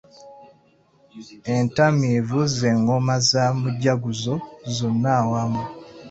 [1.55, 4.33] Entamiivu z’engoma za mujaguzo
[4.75, 5.63] zonna awamu.